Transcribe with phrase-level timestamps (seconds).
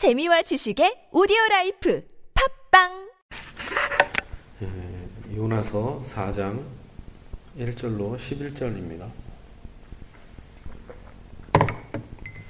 [0.00, 2.02] 재미와 지식의 오디오 life
[2.70, 3.10] 팟빵
[4.62, 6.64] 예, 요나서 4장
[7.58, 9.10] 1절로 11절입니다.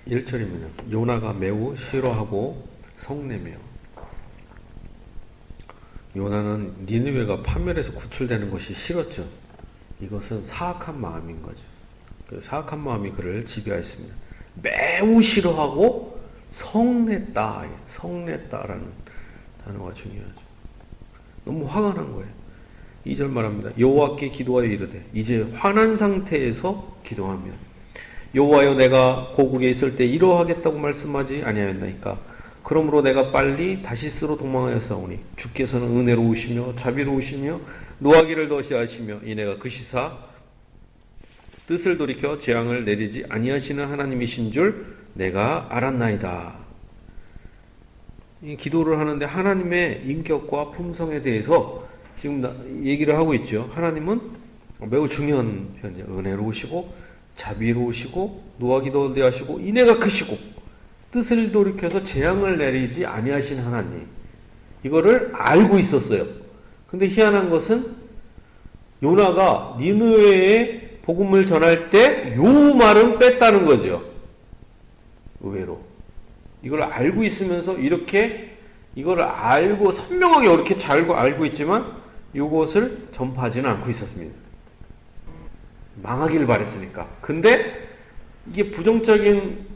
[0.06, 0.92] 1절입니다.
[0.92, 2.68] 요나가 매우 싫어하고
[2.98, 3.50] 성내며
[6.14, 9.28] 요나는 니느웨가 파멸에서 구출되는 것이 싫었죠.
[10.00, 11.58] 이것은 사악한 마음인 거죠.
[12.28, 14.14] 그 사악한 마음이 그를 지배하였습니다.
[14.62, 16.19] 매우 싫어하고
[16.50, 17.64] 성냈다.
[17.88, 18.86] 성냈다라는
[19.64, 20.40] 단어가 중요하죠.
[21.44, 22.28] 너무 화가 난 거예요.
[23.06, 23.70] 2절 말합니다.
[23.78, 27.54] 여호와께 기도하여 이르되 이제 화난 상태에서 기도하면
[28.34, 32.18] 여호와여 내가 고국에 있을 때 이러하겠다고 말씀하지 아니하였나이까
[32.62, 37.60] 그러므로 내가 빨리 다시스로 도망하였사오니 주께서는 은혜로우시며 자비로우시며
[37.98, 40.16] 노하기를 더시하시며 이내가 그 시사
[41.66, 46.54] 뜻을 돌이켜 재앙을 내리지 아니하시는 하나님이신 줄 내가 알았나이다.
[48.42, 51.86] 이 기도를 하는데 하나님의 인격과 품성에 대해서
[52.20, 53.70] 지금 얘기를 하고 있죠.
[53.74, 54.20] 하나님은
[54.90, 56.06] 매우 중요한 표현이죠.
[56.18, 56.92] 은혜로우시고
[57.36, 60.36] 자비로우시고 노하기도 대하시고 인애가 크시고
[61.12, 64.06] 뜻을 돌이켜서 재앙을 내리지 아니하신 하나님.
[64.84, 66.26] 이거를 알고 있었어요.
[66.86, 67.94] 근데 희한한 것은
[69.02, 74.09] 요나가 니느웨에 복음을 전할 때 요 말은 뺐다는 거죠.
[75.40, 75.80] 의외로.
[76.62, 78.56] 이걸 알고 있으면서 이렇게
[78.94, 82.00] 이걸 알고 선명하게 이렇게 잘 알고 있지만
[82.34, 84.34] 이것을 전파하지는 않고 있었습니다.
[86.02, 87.08] 망하기를 바랬으니까.
[87.20, 87.88] 근데
[88.48, 89.66] 이게 부정적인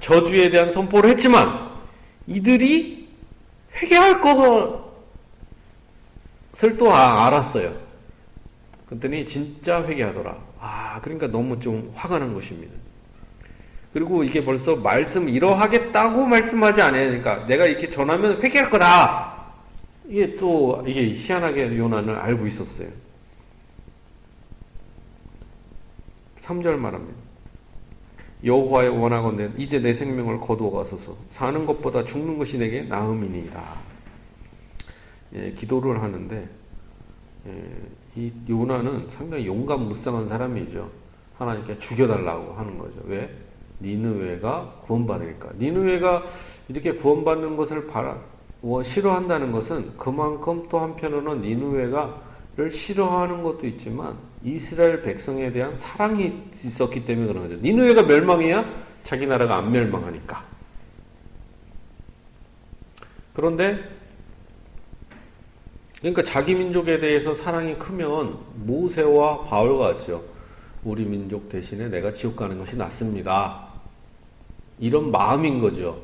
[0.00, 1.68] 저주에 대한 선포를 했지만
[2.26, 3.08] 이들이
[3.74, 4.78] 회개할 것을
[6.78, 7.76] 또 아, 알았어요.
[8.86, 10.36] 그랬더니 진짜 회개하더라.
[10.60, 12.72] 아, 그러니까 너무 좀 화가 난 것입니다.
[13.98, 19.36] 그리고 이게 벌써 말씀 이러하겠다고 말씀하지 않으니까 내가 이렇게 전하면 회개할 거다.
[20.06, 22.88] 이게 또 이게 희한하게 요나는 알고 있었어요.
[26.42, 27.18] 3절 말합니다.
[28.44, 33.80] 여호와의 원하건대 이제 내 생명을 거두어 가소서 사는 것보다 죽는 것이 내게 나음이니라.
[35.34, 36.48] 예, 기도를 하는데
[37.48, 37.64] 예,
[38.14, 40.88] 이 요나는 상당히 용감 무쌍한 사람이죠.
[41.36, 43.00] 하나님께 죽여달라고 하는 거죠.
[43.04, 43.47] 왜?
[43.80, 45.50] 니느웨가 구원받으니까.
[45.58, 46.24] 니느웨가
[46.68, 48.18] 이렇게 구원받는 것을 바라,
[48.84, 57.26] 싫어한다는 것은 그만큼 또 한편으로는 니느웨가를 싫어하는 것도 있지만 이스라엘 백성에 대한 사랑이 있었기 때문에
[57.28, 57.60] 그런 거죠.
[57.62, 58.64] 니느웨가 멸망해야
[59.04, 60.44] 자기 나라가 안 멸망하니까.
[63.34, 63.78] 그런데
[66.00, 70.22] 그러니까 자기 민족에 대해서 사랑이 크면 모세와 바울 같죠.
[70.84, 73.67] 우리 민족 대신에 내가 지옥 가는 것이 낫습니다.
[74.78, 76.00] 이런 마음인 거죠.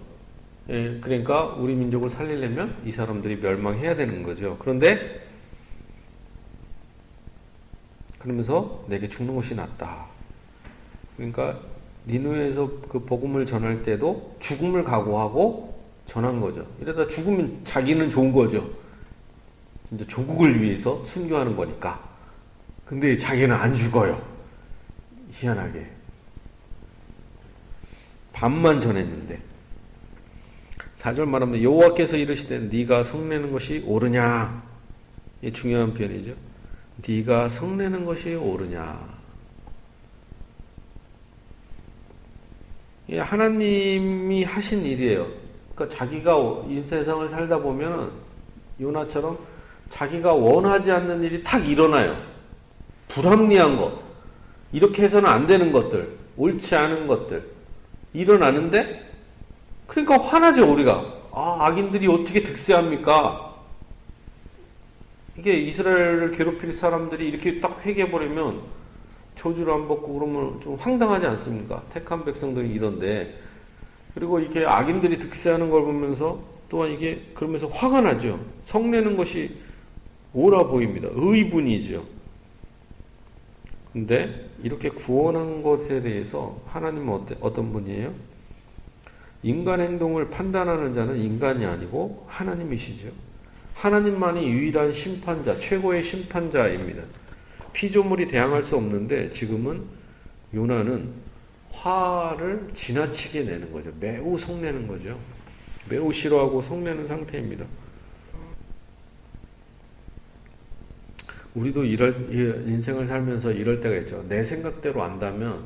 [0.70, 4.56] 예, 그러니까 우리 민족을 살리려면 이 사람들이 멸망해야 되는 거죠.
[4.58, 5.20] 그런데
[8.18, 10.06] 그러면서 내게 죽는 것이 낫다.
[11.16, 11.60] 그러니까
[12.06, 15.74] 니누에서 그 복음을 전할 때도 죽음을 각오하고
[16.06, 16.66] 전한 거죠.
[16.80, 18.68] 이러다 죽으면 자기는 좋은 거죠.
[19.88, 22.02] 진짜 조국을 위해서 순교하는 거니까.
[22.86, 24.20] 근데 자기는 안 죽어요.
[25.32, 25.86] 희한하게.
[28.44, 29.40] 반만 전했는데.
[31.00, 34.62] 4절 말하면 여호와께서 이르시되 네가 성내는 것이 옳으냐.
[35.40, 36.34] 이 중요한 표현이죠.
[37.08, 39.00] 네가 성내는 것이 옳으냐.
[43.08, 45.26] 이 하나님이 하신 일이에요.
[45.74, 48.12] 그러니까 자기가 이 세상을 살다 보면
[48.78, 49.38] 요나처럼
[49.88, 52.14] 자기가 원하지 않는 일이 탁 일어나요.
[53.08, 54.02] 불합리한 것.
[54.70, 56.18] 이렇게 해서는 안 되는 것들.
[56.36, 57.53] 옳지 않은 것들.
[58.14, 59.10] 일어나는데,
[59.86, 61.12] 그러니까 화나죠, 우리가.
[61.32, 63.54] 아, 악인들이 어떻게 득세합니까?
[65.36, 68.62] 이게 이스라엘을 괴롭힐 사람들이 이렇게 딱 회개해버리면
[69.36, 71.82] 저주를 안 받고 그러면 좀 황당하지 않습니까?
[71.92, 73.36] 택한 백성들이 이런데.
[74.14, 78.38] 그리고 이게 악인들이 득세하는 걸 보면서 또한 이게 그러면서 화가 나죠.
[78.66, 79.56] 성내는 것이
[80.32, 81.08] 옳아 보입니다.
[81.12, 82.04] 의분이죠.
[83.92, 88.12] 근데 이렇게 구원한 것에 대해서 하나님은 어떤 분이에요?
[89.42, 93.08] 인간 행동을 판단하는 자는 인간이 아니고 하나님이시죠.
[93.74, 97.02] 하나님만이 유일한 심판자, 최고의 심판자입니다.
[97.72, 99.82] 피조물이 대항할 수 없는데 지금은
[100.54, 101.10] 요나는
[101.72, 103.90] 화를 지나치게 내는 거죠.
[104.00, 105.18] 매우 성내는 거죠.
[105.90, 107.66] 매우 싫어하고 성내는 상태입니다.
[111.54, 112.28] 우리도 이럴
[112.66, 114.24] 인생을 살면서 이럴 때가 있죠.
[114.28, 115.62] 내 생각대로 안다면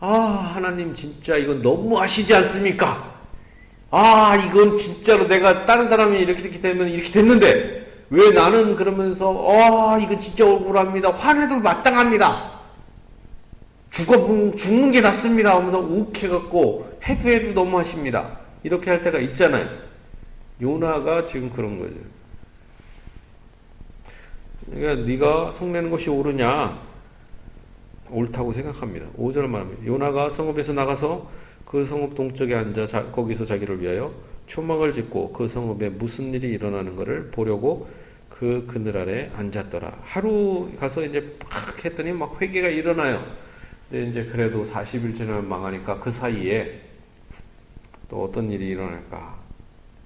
[0.00, 0.10] 아
[0.54, 3.16] 하나님 진짜 이건 너무 하시지 않습니까?
[3.90, 9.98] 아, 이건 진짜로 내가 다른 사람이 이렇게 이렇게 되면 이렇게 됐는데, 왜 나는 그러면서, 아,
[9.98, 11.12] 이거 진짜 억울합니다.
[11.12, 12.50] 화내도 마땅합니다.
[13.92, 15.54] 죽어, 죽는 게 낫습니다.
[15.56, 18.38] 하면서 욱해갖고, 해도 해도 너무 하십니다.
[18.64, 19.68] 이렇게 할 때가 있잖아요.
[20.60, 21.94] 요나가 지금 그런 거죠.
[24.70, 26.80] 그러니까 네가 성내는 것이 옳으냐?
[28.10, 29.06] 옳다고 생각합니다.
[29.18, 29.86] 5절 말합니다.
[29.86, 31.30] 요나가 성읍에서 나가서
[31.64, 34.12] 그 성읍 동쪽에 앉아 자, 거기서 자기를 위하여
[34.46, 37.88] 초막을 짓고 그 성읍에 무슨 일이 일어나는 것을 보려고
[38.28, 39.98] 그 그늘 아래 앉았더라.
[40.02, 43.24] 하루 가서 이제 팍 했더니 막 회개가 일어나요.
[43.90, 46.80] 근데 이제 그래도 40일 지나면 망하니까 그 사이에
[48.08, 49.36] 또 어떤 일이 일어날까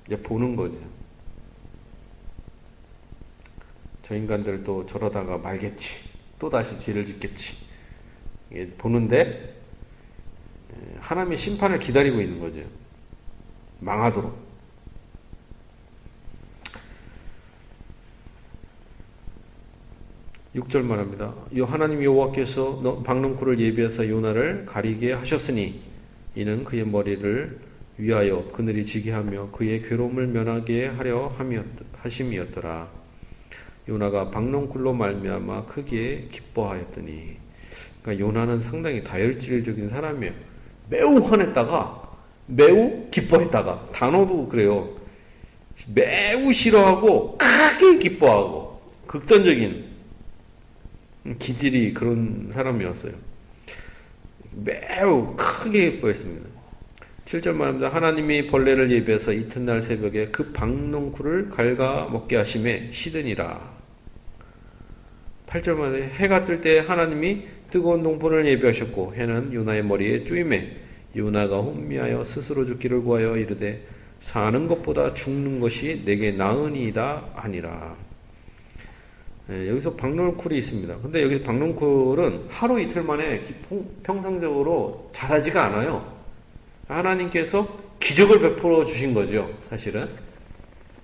[0.07, 0.77] 이제 보는 거죠.
[4.11, 5.89] 저 인간들 또 저러다가 말겠지.
[6.41, 7.55] 또 다시 죄를 짓겠지.
[8.77, 9.55] 보는데
[10.99, 12.61] 하나님의 심판을 기다리고 있는 거죠.
[13.79, 14.37] 망하도록.
[20.57, 21.33] 육절 말합니다.
[21.57, 25.83] 요 하나님 여호와께서 박농쿨을 예비해서 요나를 가리게 하셨으니
[26.35, 27.61] 이는 그의 머리를
[27.99, 31.33] 위하여 그늘이 지게 하며 그의 괴로움을 면하게 하려
[31.99, 33.00] 하심이었더라.
[33.91, 37.37] 요나가 박농쿨로 말미암아 크게 기뻐하였더니
[38.03, 40.33] 그러니까 요나는 상당히 다혈질적인 사람이에요.
[40.89, 42.09] 매우 화냈다가
[42.47, 44.89] 매우 기뻐했다가 단어도 그래요.
[45.93, 49.91] 매우 싫어하고 크게 기뻐하고 극단적인
[51.41, 53.13] 기질이 그런 사람이었어요.
[54.65, 56.49] 매우 크게 기뻐했습니다.
[57.27, 57.89] 7절 말합니다.
[57.91, 63.70] 하나님이 벌레를 예비해서 이튿날 새벽에 그 박농쿨을 갉아 먹게 하심에 시드니라.
[65.51, 70.77] 8절 말에 해가 뜰 때 하나님이 뜨거운 동포를 예비하셨고 해는 유나의 머리에 쪼임에
[71.15, 73.85] 유나가 혼미하여 스스로 죽기를 구하여 이르되
[74.23, 77.97] 사는 것보다 죽는 것이 내게 나으니이다 아니라.
[79.49, 80.99] 네, 여기서 박농쿨이 있습니다.
[80.99, 83.43] 근데 여기 박농쿨은 하루 이틀 만에
[84.05, 86.07] 평상적으로 자라지가 않아요.
[86.87, 87.67] 하나님께서
[87.99, 90.09] 기적을 베풀어 주신 거죠, 사실은.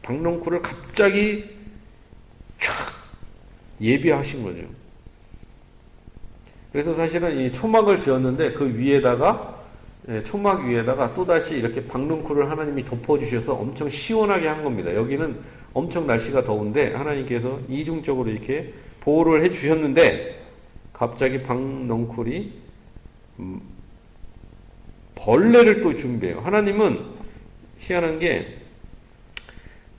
[0.02, 1.44] 박농쿨을 갑자기
[2.60, 2.95] 촥
[3.80, 4.62] 예비하신 거죠.
[6.72, 9.56] 그래서 사실은 이 초막을 지었는데 그 위에다가
[10.08, 14.94] 예, 초막 위에다가 또다시 이렇게 박농쿨을 하나님이 덮어주셔서 엄청 시원하게 한 겁니다.
[14.94, 15.36] 여기는
[15.74, 20.40] 엄청 날씨가 더운데 하나님께서 이중적으로 이렇게 보호를 해 주셨는데
[20.92, 22.52] 갑자기 박농쿨이
[23.40, 23.60] 음,
[25.16, 26.40] 벌레를 또 준비해요.
[26.40, 27.00] 하나님은
[27.80, 28.58] 희한한 게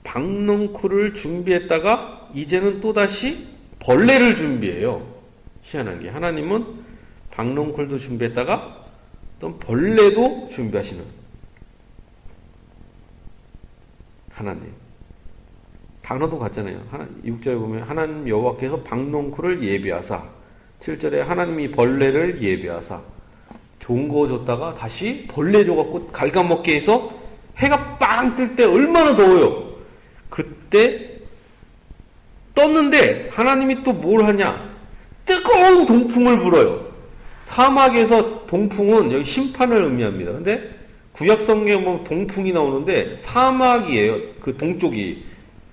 [0.04, 3.46] 박농쿨을 준비했다가 이제는 또다시
[3.88, 5.02] 벌레를 준비해요.
[5.62, 6.84] 희한한 게 하나님은
[7.30, 8.84] 박농콜도 준비했다가
[9.40, 11.02] 또 벌레도 준비하시는
[14.30, 14.74] 하나님.
[16.02, 16.82] 단어도 같잖아요.
[16.90, 20.22] 하나, 6절에 보면 하나님 여호와께서 박농쿨을 예비하사
[20.80, 23.00] 7절에 하나님이 벌레를 예비하사
[23.78, 27.10] 좋은 거 줬다가 다시 벌레 줘갖고 갉아먹게 해서
[27.56, 29.78] 해가 빵 뜰 때 얼마나 더워요.
[30.28, 31.17] 그때
[32.58, 34.68] 떴는데 하나님이 또 뭘 하냐?
[35.24, 36.88] 뜨거운 동풍을 불어요.
[37.42, 40.32] 사막에서 동풍은 여기 심판을 의미합니다.
[40.32, 40.70] 근데
[41.12, 44.18] 구약 성경에 보면 동풍이 나오는데 사막이에요.
[44.40, 45.24] 그 동쪽이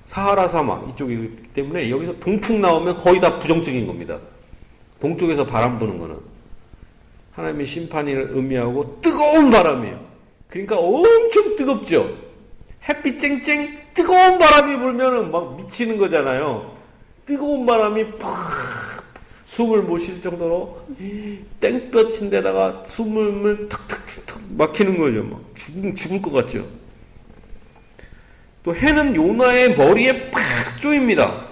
[0.06, 4.18] 사하라 사막 이쪽이기 때문에 여기서 동풍 나오면 거의 다 부정적인 겁니다.
[5.00, 6.18] 동쪽에서 바람 부는 거는
[7.34, 10.00] 하나님의 심판을 의미하고 뜨거운 바람이에요.
[10.50, 12.10] 그러니까 엄청 뜨겁죠.
[12.88, 16.75] 햇빛 쨍쨍 뜨거운 바람이 불면은 막 미치는 거잖아요.
[17.26, 19.04] 뜨거운 바람이 팍
[19.46, 20.86] 숨을 못 쉴 정도로
[21.60, 25.24] 땡볕인 데다가 숨을 탁탁탁 막히는 거죠.
[25.24, 26.66] 막 죽, 죽을 것 같죠.
[28.64, 30.42] 또 해는 요나의 머리에 팍
[30.82, 31.46] 쪼입니다.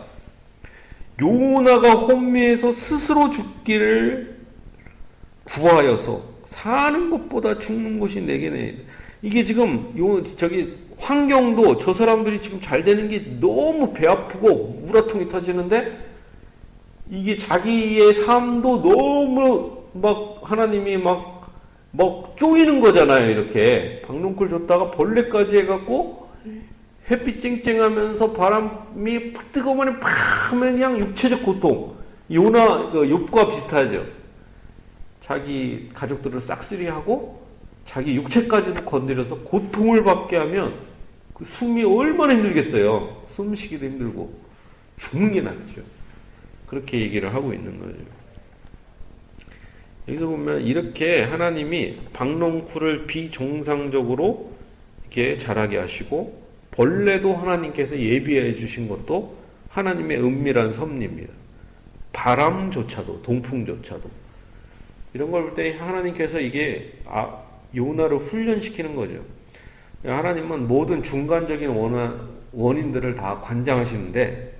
[1.21, 4.37] 요나가 혼미해서 스스로 죽기를
[5.45, 8.77] 구하여서 사는 것보다 죽는 것이 내게네.
[9.21, 15.27] 이게 지금 요 저기 환경도 저 사람들이 지금 잘 되는 게 너무 배 아프고 우라통이
[15.27, 15.97] 터지는데
[17.09, 21.51] 이게 자기의 삶도 너무 막 하나님이 막,
[21.91, 24.01] 막 쪼이는 거잖아요, 이렇게.
[24.07, 26.29] 박농쿨 줬다가 벌레까지 해갖고
[27.11, 31.93] 햇빛 쨍쨍하면서 바람이 팍 뜨거우면 팍 하면 그냥 육체적 고통.
[32.31, 34.05] 요나, 그 욥과 비슷하죠.
[35.19, 37.43] 자기 가족들을 싹쓸이하고
[37.85, 40.92] 자기 육체까지도 건드려서 고통을 받게 하면
[41.33, 43.23] 그 숨이 얼마나 힘들겠어요.
[43.29, 44.33] 숨쉬기도 힘들고
[44.99, 45.81] 죽는 게 낫죠.
[46.67, 47.95] 그렇게 얘기를 하고 있는 거예요.
[50.07, 54.51] 여기서 보면 이렇게 하나님이 박농쿨을 비정상적으로
[55.09, 59.37] 게 자라게 하시고 벌레도 하나님께서 예비해 주신 것도
[59.69, 61.31] 하나님의 은밀한 섭리입니다.
[62.11, 64.09] 바람조차도 동풍조차도
[65.13, 67.41] 이런 걸 볼 때 하나님께서 이게 아,
[67.75, 69.23] 요나를 훈련시키는 거죠.
[70.05, 72.19] 하나님은 모든 중간적인 원한,
[72.51, 74.53] 원인들을 다 관장하시는데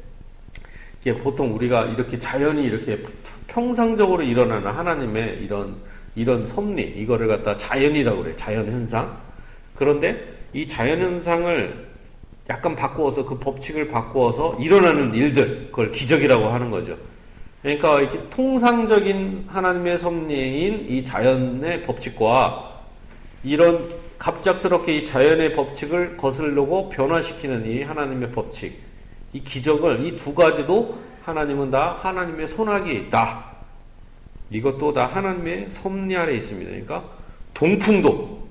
[1.02, 3.04] 이게 보통 우리가 이렇게 자연이 이렇게
[3.48, 5.76] 평상적으로 일어나는 하나님의 이런
[6.16, 9.18] 이런 섭리 이거를 갖다 자연이라고 그래 자연 현상.
[9.76, 11.88] 그런데 이 자연 현상을
[12.50, 16.96] 약간 바꾸어서 그 법칙을 바꾸어서 일어나는 일들 그걸 기적이라고 하는 거죠.
[17.62, 22.82] 그러니까 이렇게 통상적인 하나님의 섭리인 이 자연의 법칙과
[23.44, 23.90] 이런
[24.24, 28.80] 갑작스럽게 이 자연의 법칙을 거슬르고 변화시키는 이 하나님의 법칙,
[29.34, 33.52] 이 기적을 이 두 가지도 하나님은 다 하나님의 손아귀에 있다.
[34.50, 36.70] 이것도 다 하나님의 섭리 아래 있습니다.
[36.70, 37.04] 그러니까
[37.54, 38.48] 동풍도,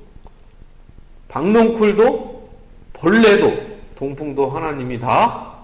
[1.29, 2.51] 박농쿨도,
[2.93, 5.55] 벌레도, 동풍도 하나님이 다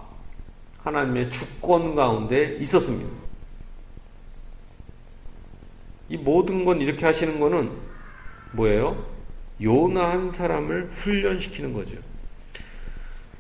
[0.85, 3.11] 하나님의 주권 가운데 있었습니다.
[6.09, 7.71] 이 모든 건 이렇게 하시는 거는
[8.53, 9.18] 뭐예요?
[9.63, 11.97] 요나 한 사람을 훈련시키는 거죠.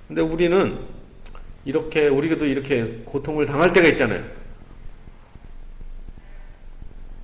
[0.06, 0.78] 근데 우리는
[1.64, 4.24] 이렇게 우리도 이렇게 고통을 당할 때가 있잖아요.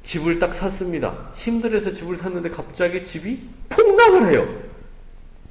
[0.03, 1.31] 집을 딱 샀습니다.
[1.35, 4.63] 힘들어서 집을 샀는데 갑자기 집이 폭락을 해요.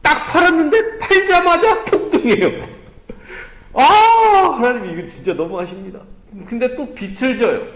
[0.02, 2.64] 딱 팔았는데 팔자마자 폭등해요.
[3.74, 6.02] 아, 하나님 이거 진짜 너무하십니다.
[6.48, 7.68] 근데 또 빛을 져요.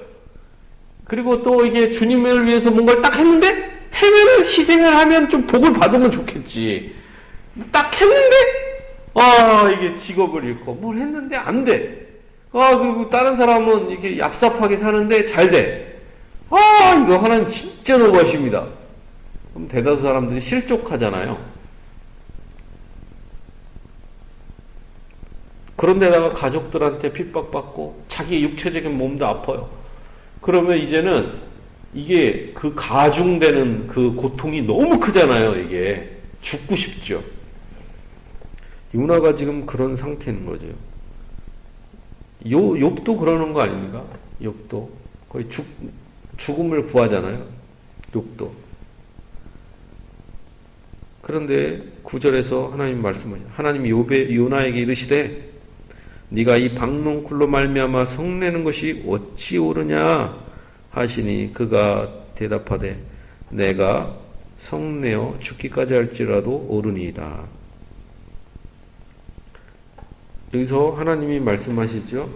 [1.03, 6.95] 그리고 또 이게 주님을 위해서 뭔가를 딱 했는데 해외를 희생을 하면 좀 복을 받으면 좋겠지.
[7.71, 8.35] 딱 했는데
[9.15, 12.07] 아 이게 직업을 잃고 뭘 했는데 안 돼.
[12.53, 15.99] 아 그리고 다른 사람은 이렇게 얍삽하게 사는데 잘 돼.
[16.49, 18.67] 아 이거 하나님 진짜 너무하십니다.
[19.53, 21.57] 그럼 대다수 사람들이 실족하잖아요.
[25.75, 29.69] 그런데다가 가족들한테 핍박받고 자기 육체적인 몸도 아파요.
[30.41, 31.33] 그러면 이제는
[31.97, 36.15] 이게 그 가중되는 그 고통이 너무 크잖아요, 이게.
[36.41, 37.23] 죽고 싶죠.
[38.93, 40.67] 유나가 지금 그런 상태인 거죠.
[42.51, 44.03] 요, 욥도 그러는 거 아닙니까?
[44.39, 44.87] 욥도.
[45.27, 45.65] 거의 죽,
[46.37, 47.43] 죽음을 구하잖아요.
[48.13, 48.47] 욥도.
[51.23, 53.43] 그런데 구절에서 하나님 말씀하죠.
[53.53, 55.49] 하나님이 욥의 요나에게 이르시되
[56.29, 60.46] 네가 이 박농쿨로 말미암아 성내는 것이 어찌 옳으냐
[60.97, 62.97] 하시니 그가 대답하되
[63.49, 64.15] 내가
[64.59, 67.43] 성내어 죽기까지 할지라도 옳으니이다.
[70.53, 72.29] 여기서 하나님이 말씀하시죠.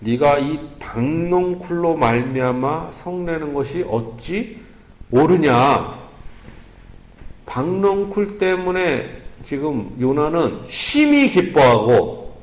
[0.00, 4.60] 네가 이 박농쿨로 말미암아 성내는 것이 어찌
[5.10, 5.98] 옳으냐.
[7.46, 12.36] 박농쿨 때문에 지금 요나는 심히 기뻐하고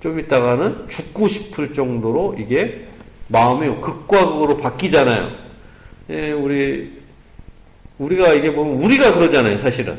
[0.00, 2.86] 좀 있다가는 죽고 싶을 정도로 이게
[3.34, 5.28] 마음이 극과 극으로 바뀌잖아요.
[6.10, 7.02] 예, 우리,
[7.98, 9.98] 우리가 이게 보면 우리가 그러잖아요, 사실은.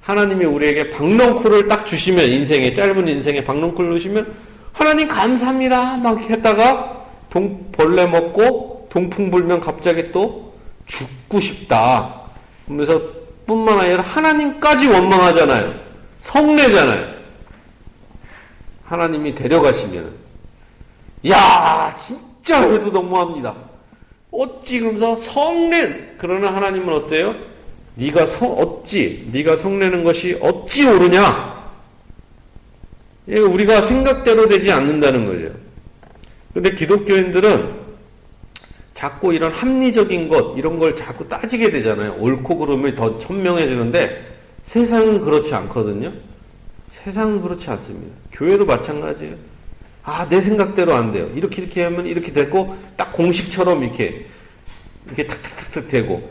[0.00, 4.34] 하나님이 우리에게 박넝쿨을 딱 주시면, 인생에, 짧은 인생에 박넝쿨을 주시면,
[4.72, 5.98] 하나님 감사합니다.
[5.98, 10.54] 막 했다가, 동, 벌레 먹고, 동풍 불면 갑자기 또
[10.86, 12.22] 죽고 싶다.
[12.64, 13.00] 그러면서
[13.46, 15.74] 뿐만 아니라 하나님까지 원망하잖아요.
[16.18, 17.20] 성내잖아요.
[18.84, 20.12] 하나님이 데려가시면
[21.28, 23.54] 야 진짜 해도 너무합니다.
[24.30, 27.34] 어찌 그러면서 성낸 그러나 하나님은 어때요?
[27.96, 31.60] 네가 성 어찌 네가 성내는 것이 어찌 옳으냐?
[33.28, 35.54] 예, 우리가 생각대로 되지 않는다는 거죠.
[36.54, 37.80] 근데 기독교인들은
[38.94, 42.16] 자꾸 이런 합리적인 것 이런 걸 자꾸 따지게 되잖아요.
[42.18, 44.30] 옳고 그름이 더 천명해지는데
[44.62, 46.12] 세상은 그렇지 않거든요.
[46.88, 48.14] 세상은 그렇지 않습니다.
[48.32, 49.36] 교회도 마찬가지예요.
[50.02, 51.30] 아, 내 생각대로 안 돼요.
[51.34, 54.26] 이렇게 이렇게 하면 이렇게 되고 딱 공식처럼 이렇게
[55.06, 56.30] 이렇게 탁탁탁탁 되고.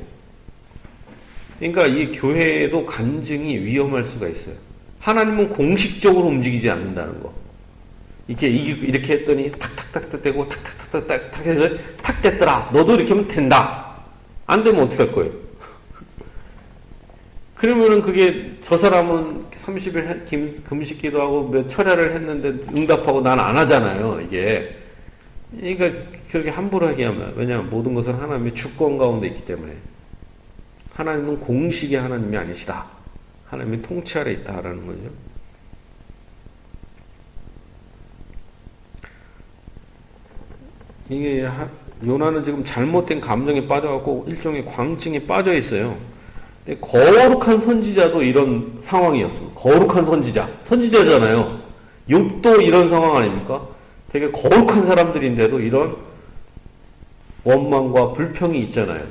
[1.59, 4.55] 그러니까 이 교회에도 간증이 위험할 수가 있어요.
[4.99, 7.33] 하나님은 공식적으로 움직이지 않는다는 거.
[8.27, 11.69] 이렇게 이렇게 했더니 탁탁탁탁 되고 탁탁탁탁탁 해서
[12.01, 12.71] 탁 됐더라.
[12.73, 13.95] 너도 이렇게 하면 된다.
[14.45, 15.31] 안 되면 어떻게 할 거예요?
[17.59, 24.77] 그러면은 그게 저 사람은 30일 금식 기도하고 몇 철야를 했는데 응답하고 난 안 하잖아요, 이게.
[25.59, 25.91] 그러니까
[26.31, 29.73] 그렇게 함부로 하게 하면, 왜냐하면 모든 것은 하나님의 주권 가운데 있기 때문에.
[30.93, 32.85] 하나님은 공식의 하나님이 아니시다.
[33.47, 35.09] 하나님의 통치 아래 있다라는 거죠.
[41.09, 41.45] 이게
[42.05, 45.97] 요나는 지금 잘못된 감정에 빠져갖고 일종의 광증에 빠져 있어요.
[46.77, 49.59] 거룩한 선지자도 이런 상황이었습니다.
[49.59, 50.47] 거룩한 선지자.
[50.63, 51.59] 선지자잖아요.
[52.09, 53.67] 욥도 이런 상황 아닙니까?
[54.11, 55.97] 되게 거룩한 사람들인데도 이런
[57.43, 59.03] 원망과 불평이 있잖아요.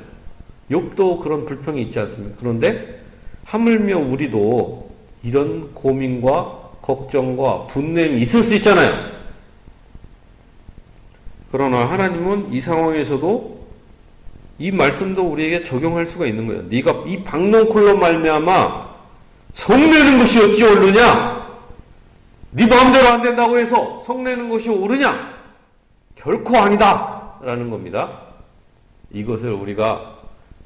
[0.69, 2.35] 욥도 그런 불평이 있지 않습니까?
[2.39, 3.01] 그런데
[3.45, 4.89] 하물며 우리도
[5.23, 8.93] 이런 고민과 걱정과 분냄이 있을 수 있잖아요.
[11.51, 13.58] 그러나 하나님은 이 상황에서도
[14.59, 16.63] 이 말씀도 우리에게 적용할 수가 있는 거예요.
[16.63, 18.89] 네가 이 박농콜로 말미암아
[19.53, 21.39] 성내는 것이 어찌 옳느냐?
[22.51, 25.33] 네 마음대로 안 된다고 해서 성내는 것이 옳으냐?
[26.15, 27.35] 결코 아니다.
[27.41, 28.21] 라는 겁니다.
[29.11, 30.17] 이것을 우리가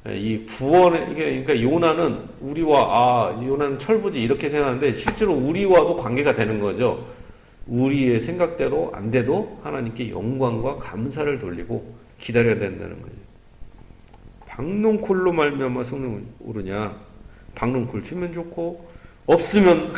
[0.08, 7.06] 이 구원의 그러니까 요나는 우리와 아 요나는 철부지 이렇게 생각하는데 실제로 우리와도 관계가 되는 거죠.
[7.68, 13.13] 우리의 생각대로 안 돼도 하나님께 영광과 감사를 돌리고 기다려야 된다는 거죠.
[14.54, 16.96] 박농콜로 말미암아 성령 오르냐?
[17.56, 18.88] 박농콜 주면 좋고
[19.26, 19.94] 없으면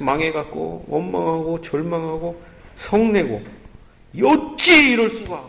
[0.00, 2.42] 망해갖고 원망하고 절망하고
[2.74, 3.40] 성내고
[4.24, 5.44] 어찌 이럴 수가?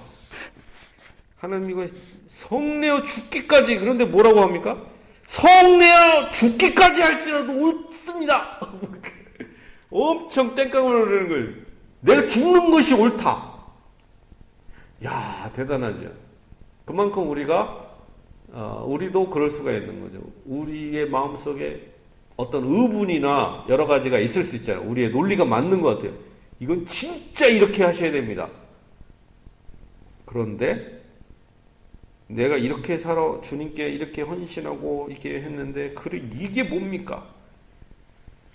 [1.37, 1.87] 하나님 이거
[2.29, 4.77] 성내어 죽기까지 그런데 뭐라고 합니까?
[5.25, 8.59] 성내어 죽기까지 할지라도 옳습니다.
[9.89, 11.65] 엄청 땡깡을 흐르는 거예요.
[12.01, 13.53] 내가 죽는 것이 옳다.
[15.03, 16.11] 야 대단하죠.
[16.85, 17.90] 그만큼 우리가
[18.53, 20.21] 어, 우리도 그럴 수가 있는 거죠.
[20.45, 21.89] 우리의 마음속에
[22.35, 24.89] 어떤 의분이나 여러 가지가 있을 수 있잖아요.
[24.89, 26.13] 우리의 논리가 맞는 것 같아요.
[26.59, 28.49] 이건 진짜 이렇게 하셔야 됩니다.
[30.25, 31.01] 그런데
[32.27, 37.27] 내가 이렇게 살아 주님께 이렇게 헌신하고 이렇게 했는데 그래 이게 뭡니까?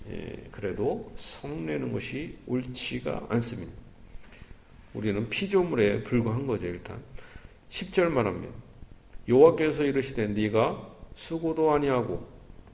[0.09, 3.71] 예, 그래도 성내는 것이 옳지가 않습니다.
[4.93, 6.99] 우리는 피조물에 불과한 거죠 일단
[7.69, 8.66] 10절 말하면
[9.27, 12.25] 여호와께서 이르시되 네가 수고도 아니하고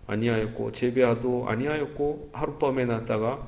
[0.08, 3.48] 아니하였고 재배하도 아니하였고 하룻밤에 났다가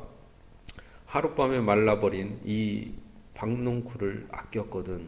[1.05, 2.91] 하룻밤에 말라버린 이
[3.35, 5.07] 박농쿨을 아꼈거든.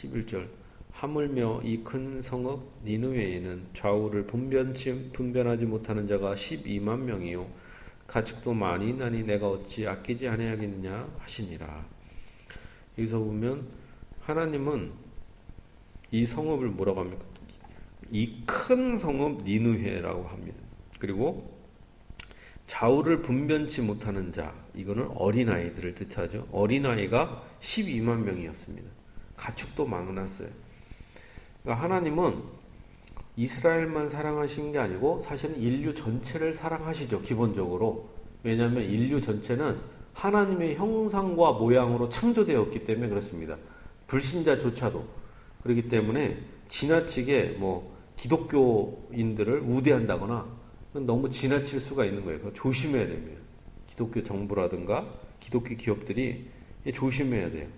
[0.00, 0.48] 11절.
[0.92, 7.46] 하물며 이 큰 성읍 니느웨에는 좌우를 분변치, 분변하지 못하는 자가 12만 명이요.
[8.06, 11.86] 가축도 많이 나니 내가 어찌 아끼지 아니하겠느냐 하시니라.
[12.98, 13.66] 여기서 보면
[14.20, 14.92] 하나님은
[16.10, 17.24] 이 성읍을 뭐라고 합니까?
[18.12, 20.58] 이 큰 성읍 니느웨라고 합니다.
[20.98, 21.58] 그리고
[22.66, 26.46] 좌우를 분변치 못하는 자, 이거는 어린아이들을 뜻하죠.
[26.52, 28.88] 어린아이가 12만 명이었습니다.
[29.36, 30.48] 가축도 많았어요.
[31.62, 32.42] 그러니까 하나님은
[33.36, 37.22] 이스라엘만 사랑하신 게 아니고 사실은 인류 전체를 사랑하시죠.
[37.22, 38.08] 기본적으로.
[38.42, 39.78] 왜냐하면 인류 전체는
[40.14, 43.56] 하나님의 형상과 모양으로 창조되었기 때문에 그렇습니다.
[44.06, 45.04] 불신자조차도.
[45.62, 50.46] 그렇기 때문에 지나치게 뭐 기독교인들을 우대한다거나
[50.92, 52.52] 너무 지나칠 수가 있는 거예요.
[52.52, 53.40] 조심해야 됩니다.
[53.88, 55.06] 기독교 정부라든가
[55.38, 56.46] 기독교 기업들이
[56.92, 57.68] 조심해야 돼요.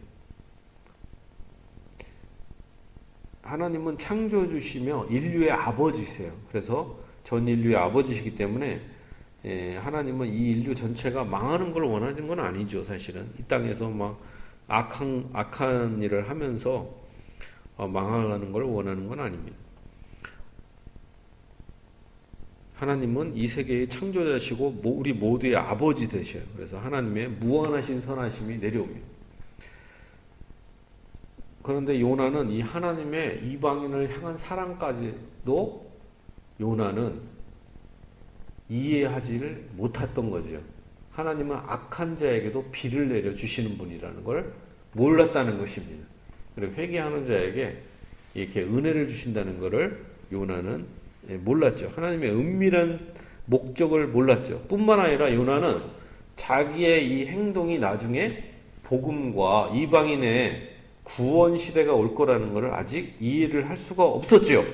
[3.42, 6.33] 하나님은 창조해 주시며 인류의 아버지세요.
[6.49, 8.81] 그래서 전 인류의 아버지시기 때문에
[9.45, 13.29] 예, 하나님은 이 인류 전체가 망하는 걸 원하는 건 아니죠, 사실은.
[13.38, 14.21] 이 땅에서 막
[14.68, 17.02] 악한, 악한 일을 하면서 어,
[17.77, 19.57] 망하는 걸 원하는 건 아닙니다.
[22.75, 26.43] 하나님은 이 세계의 창조자시고 우리 모두의 아버지 되셔요.
[26.57, 29.07] 그래서 하나님의 무한하신 선하심이 내려옵니다.
[31.63, 35.93] 그런데 요나는 이 하나님의 이방인을 향한 사랑까지도
[36.61, 37.21] 요나는
[38.69, 40.61] 이해하지를 못했던 거죠.
[41.13, 44.53] 하나님은 악한 자에게도 비를 내려 주시는 분이라는 걸
[44.95, 46.12] 몰랐다는 것입니다.
[46.55, 47.77] 그리고 회개하는 자에게
[48.35, 50.87] 이렇게 은혜를 주신다는 것을 요나는
[51.41, 51.93] 몰랐죠.
[51.95, 52.99] 하나님의 은밀한
[53.47, 54.61] 목적을 몰랐죠.
[54.69, 55.83] 뿐만 아니라 요나는
[56.37, 58.43] 자기의 이 행동이 나중에
[58.85, 60.71] 복음과 이방인의
[61.05, 64.65] 구원 시대가 올 거라는 것을 아직 이해를 할 수가 없었지요.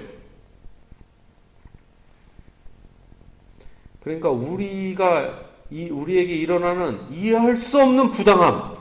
[4.01, 8.77] 그러니까 우리가 이 우리에게 일어나는 이해할 수 없는 부당함,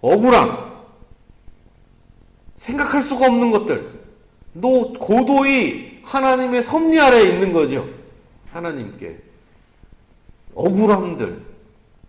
[0.00, 0.69] 억울함,
[2.90, 4.00] 생각할 수가 없는 것들,
[4.52, 7.88] 너 고도히 하나님의 섭리 아래에 있는 거죠.
[8.50, 9.16] 하나님께.
[10.54, 11.40] 억울함들,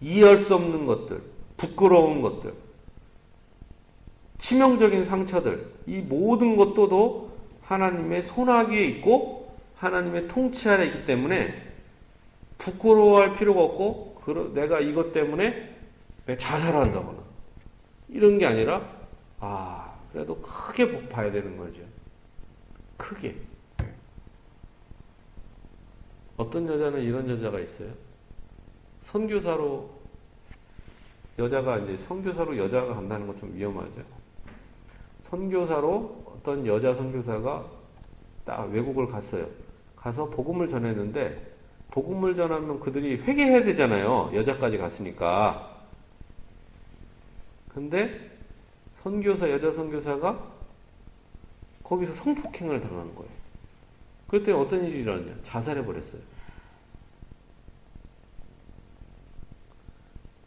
[0.02, 1.22] 이해할 수 없는 것들,
[1.58, 2.54] 부끄러운 것들,
[4.40, 7.30] 치명적인 상처들, 이 모든 것도
[7.62, 11.54] 하나님의 손아귀에 있고 하나님의 통치 아래 있기 때문에
[12.58, 15.70] 부끄러워할 필요가 없고 내가 이것 때문에
[16.28, 17.20] 자살한다거나
[18.10, 18.82] 이런 게 아니라
[19.40, 21.82] 아 그래도 크게 복 봐야 되는 거죠.
[22.98, 23.36] 크게.
[26.38, 27.90] 어떤 여자는 이런 여자가 있어요.
[29.04, 29.90] 선교사로
[31.40, 34.02] 여자가 이제 선교사로 여자가 간다는 건 좀 위험하죠.
[35.24, 37.66] 선교사로 어떤 여자 선교사가
[38.46, 39.48] 딱 외국을 갔어요.
[39.96, 41.52] 가서 복음을 전했는데
[41.92, 44.32] 복음을 전하면 그들이 회개해야 되잖아요.
[44.34, 45.84] 여자까지 갔으니까.
[47.70, 48.31] 근데
[49.04, 50.52] 선교사 여자 선교사가
[51.84, 53.32] 거기서 성폭행을 당하는 거예요.
[54.28, 55.36] 그때 어떤 일이 일어났냐?
[55.44, 56.22] 자살해 버렸어요.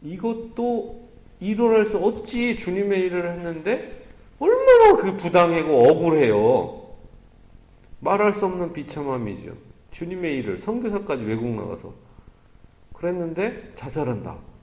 [0.01, 1.07] 이것도
[1.39, 4.05] 일어날 수 없지 주님의 일을 했는데
[4.39, 6.85] 얼마나 그 부당하고 억울해요.
[7.99, 9.53] 말할 수 없는 비참함이죠.
[9.91, 11.93] 주님의 일을 선교사까지 외국 나가서
[12.93, 14.54] 그랬는데 자살한다.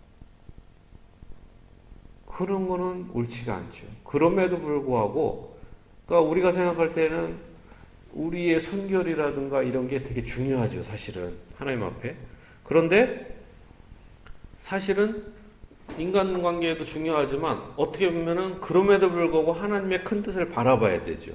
[2.36, 3.86] 그런 거는 옳지가 않죠.
[4.04, 5.56] 그럼에도 불구하고
[6.06, 7.36] 그러니까 우리가 생각할 때는
[8.12, 10.82] 우리의 순결이라든가 이런 게 되게 중요하죠.
[10.84, 12.16] 사실은 하나님 앞에.
[12.64, 13.38] 그런데
[14.62, 15.24] 사실은
[15.98, 21.32] 인간 관계에도 중요하지만 어떻게 보면은 그럼에도 불구하고 하나님의 큰 뜻을 바라봐야 되죠.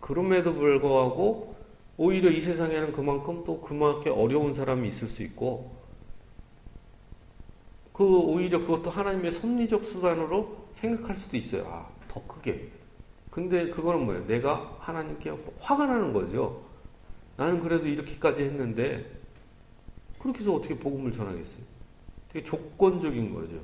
[0.00, 1.54] 그럼에도 불구하고
[1.96, 5.81] 오히려 이 세상에는 그만큼 또 그만큼 어려운 사람이 있을 수 있고
[7.92, 11.66] 그 오히려 그것도 하나님의 섭리적 수단으로 생각할 수도 있어요.
[11.68, 12.68] 아, 더 크게.
[13.30, 14.26] 근데 그거는 뭐예요?
[14.26, 16.62] 내가 하나님께 화가 나는 거죠.
[17.36, 19.10] 나는 그래도 이렇게까지 했는데
[20.18, 21.72] 그렇게 해서 어떻게 복음을 전하겠어요?
[22.30, 23.60] 되게 조건적인 거죠.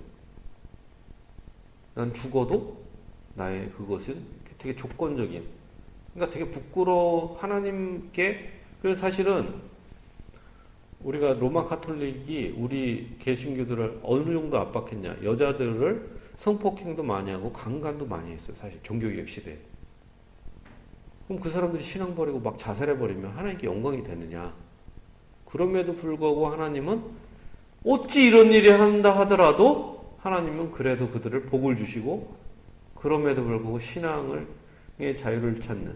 [1.94, 2.82] 난 죽어도
[3.34, 4.22] 나의 그것은
[4.58, 5.44] 되게 조건적인.
[6.14, 9.54] 그러니까 되게 부끄러워 하나님께 그래서 사실은
[11.04, 15.18] 우리가 로마 카톨릭이 우리 개신교들을 어느 정도 압박했냐?
[15.22, 18.56] 여자들을 성폭행도 많이 하고 강간도 많이 했어요.
[18.60, 19.56] 사실 종교개혁 시대에.
[21.26, 24.52] 그럼 그 사람들이 신앙 버리고 막 자살해 버리면 하나님께 영광이 되느냐?
[25.44, 27.02] 그럼에도 불구하고 하나님은
[27.84, 32.36] 어찌 이런 일이 한다 하더라도 하나님은 그래도 그들을 복을 주시고
[32.94, 34.46] 그럼에도 불구하고 신앙을
[35.16, 35.94] 자유를 찾는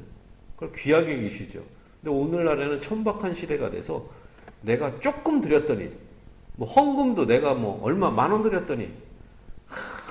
[0.54, 1.62] 그걸 귀하게 계시죠.
[2.00, 4.08] 근데 오늘날에는 천박한 시대가 돼서
[4.62, 5.90] 내가 조금 드렸더니
[6.56, 8.90] 뭐 헌금도 내가 뭐 얼마 만 원 드렸더니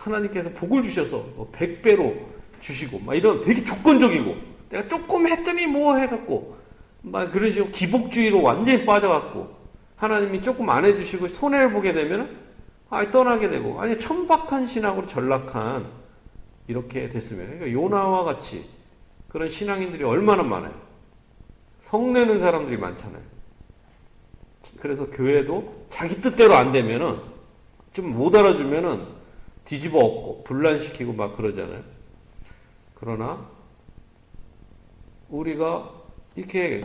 [0.04, 2.16] 하나님께서 복을 주셔서 뭐 100배로
[2.60, 4.36] 주시고 막 이런 되게 조건적이고
[4.70, 6.58] 내가 조금 했더니 뭐 해갖고
[7.04, 9.56] 막 그런 식으로 기복주의로 완전히 빠져갖고
[9.96, 12.38] 하나님이 조금 안 해주시고 손해를 보게 되면
[12.90, 15.86] 아 떠나게 되고 아니 천박한 신앙으로 전락한
[16.68, 18.66] 이렇게 됐으면 그러니까 요나와 같이
[19.30, 20.74] 그런 신앙인들이 얼마나 많아요.
[21.82, 23.22] 성내는 사람들이 많잖아요.
[24.80, 27.18] 그래서 교회도 자기 뜻대로 안 되면은
[27.94, 29.06] 좀 못 알아주면은
[29.66, 31.84] 뒤집어 엎고 분란시키고 막 그러잖아요.
[32.96, 33.48] 그러나
[35.30, 35.92] 우리가
[36.36, 36.84] 이렇게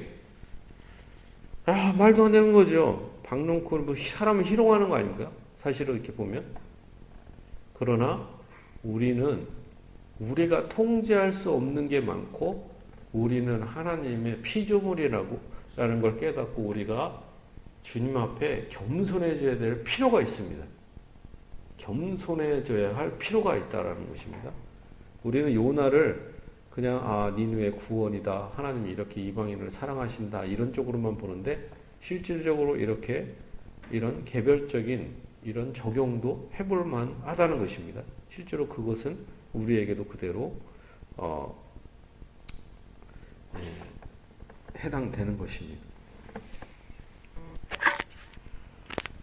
[1.64, 3.10] 아 말도 안 되는 거죠.
[3.24, 5.30] 박놓고 뭐 사람을 희롱하는 거 아닙니까?
[5.60, 6.44] 사실은 이렇게 보면
[7.74, 8.28] 그러나
[8.82, 9.46] 우리는
[10.20, 12.70] 우리가 통제할 수 없는 게 많고
[13.12, 15.38] 우리는 하나님의 피조물이라고
[15.76, 17.22] 라는 걸 깨닫고 우리가
[17.87, 20.64] 주님 앞에 겸손해져야 될 필요가 있습니다.
[21.79, 24.51] 겸손해져야 할 필요가 있다라는 것입니다.
[25.22, 26.35] 우리는 요나를
[26.70, 31.70] 그냥 아 니누의 구원이다 하나님이 이렇게 이방인을 사랑하신다 이런 쪽으로만 보는데
[32.03, 33.33] 실질적으로 이렇게
[33.92, 38.03] 이런 개별적인 이런 적용도 해볼만 하다는 것입니다.
[38.31, 39.16] 실제로 그것은
[39.53, 40.57] 우리에게도 그대로
[41.16, 41.57] 어,
[43.55, 43.72] 네,
[44.77, 45.86] 해당되는 것입니다.